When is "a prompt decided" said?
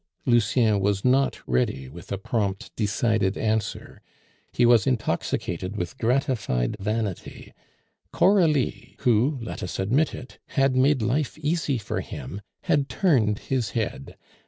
2.11-3.37